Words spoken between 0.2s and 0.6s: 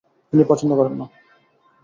তিনি